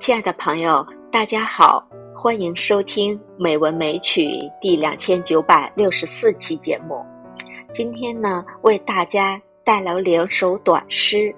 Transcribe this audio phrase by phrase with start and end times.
[0.00, 4.22] 亲爱的朋友，大家好，欢迎收听《美文美曲》
[4.60, 7.04] 第两千九百六十四期节目。
[7.72, 11.34] 今天呢，为大家带来两首短诗，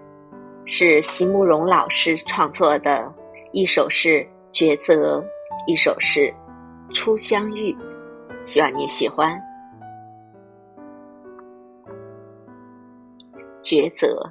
[0.64, 3.12] 是席慕容老师创作的，
[3.50, 4.18] 一首是
[4.52, 5.20] 《抉择》，
[5.66, 6.32] 一首是
[6.94, 7.72] 《初相遇》，
[8.42, 9.49] 希望你喜欢。
[13.62, 14.30] 抉择，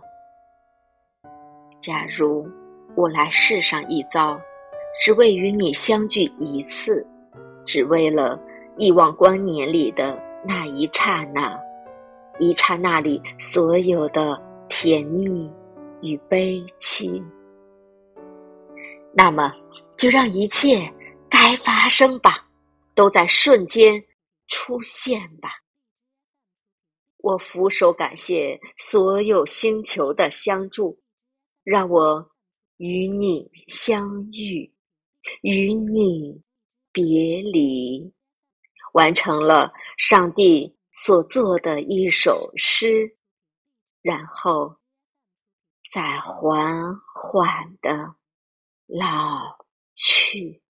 [1.80, 2.48] 假如。
[2.96, 4.38] 我来世上一遭，
[5.00, 7.06] 只为与你相聚一次，
[7.64, 8.38] 只为了
[8.78, 11.58] 亿万光年里的那一刹那，
[12.40, 15.50] 一刹那里所有的甜蜜
[16.02, 17.24] 与悲戚。
[19.14, 19.54] 那么，
[19.96, 20.92] 就让一切
[21.30, 22.46] 该发生吧，
[22.96, 24.04] 都在瞬间
[24.48, 25.52] 出现吧。
[27.20, 31.00] 我俯首感谢所有星球的相助，
[31.64, 32.32] 让我。
[32.82, 34.74] 与你相遇，
[35.42, 36.42] 与你
[36.94, 38.16] 别离，
[38.94, 43.18] 完成了上帝所做的一首诗，
[44.02, 44.78] 然后
[45.92, 48.16] 再缓缓的
[48.88, 49.58] 老
[49.94, 50.62] 去。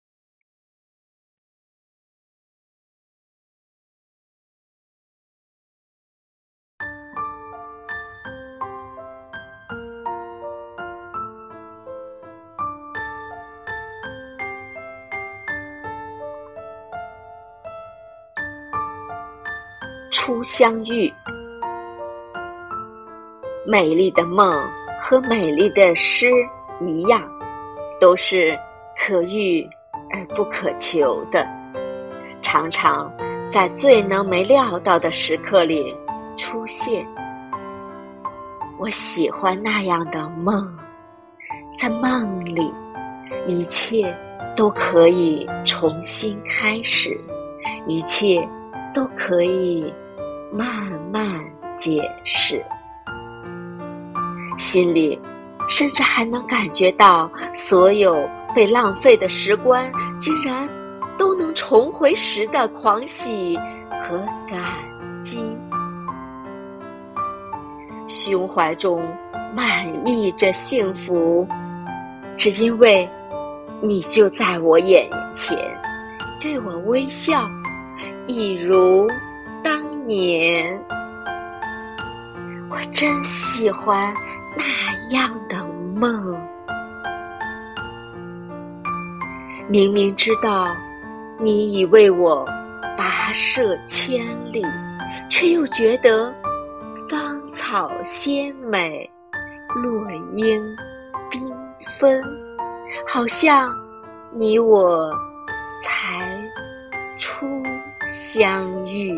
[20.12, 21.14] 初相遇，
[23.66, 24.60] 美丽的梦
[25.00, 26.32] 和美丽的诗
[26.80, 27.22] 一样，
[28.00, 28.58] 都是
[28.98, 29.68] 可遇
[30.12, 31.48] 而不可求的，
[32.42, 33.12] 常常
[33.52, 35.96] 在最能没料到的时刻里
[36.38, 37.06] 出现。
[38.80, 40.76] 我喜欢那样的梦，
[41.78, 42.74] 在梦里，
[43.48, 44.12] 一切
[44.56, 47.16] 都可以重新开始，
[47.86, 48.44] 一切。
[48.92, 49.94] 都可以
[50.52, 51.40] 慢慢
[51.76, 52.64] 解释，
[54.58, 55.20] 心里
[55.68, 59.84] 甚至还能感觉到，所有被浪费的时光，
[60.18, 60.68] 竟然
[61.18, 63.58] 都能重回时的狂喜
[64.02, 64.18] 和
[64.50, 64.60] 感
[65.22, 65.40] 激，
[68.08, 69.02] 胸怀中
[69.56, 71.48] 满溢着幸福，
[72.36, 73.08] 只因为
[73.82, 75.58] 你就在我眼前，
[76.42, 77.48] 对我微笑。
[78.28, 79.08] 一如
[80.10, 80.84] 年，
[82.68, 84.12] 我真喜欢
[84.58, 86.36] 那样的梦。
[89.68, 90.76] 明明知道
[91.38, 92.44] 你已为我
[92.98, 94.64] 跋涉千里，
[95.30, 96.34] 却又觉得
[97.08, 99.08] 芳草鲜美，
[99.76, 100.60] 落英
[101.30, 101.40] 缤
[102.00, 102.24] 纷，
[103.08, 103.72] 好像
[104.34, 105.12] 你我
[105.84, 106.44] 才
[107.20, 107.46] 初。
[108.08, 109.14] 相遇。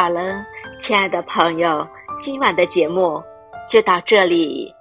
[0.00, 0.46] 好了，
[0.80, 1.86] 亲爱的朋友，
[2.22, 3.22] 今晚的节目
[3.68, 4.74] 就到这里，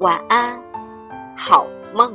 [0.00, 0.60] 晚安，
[1.34, 2.14] 好梦。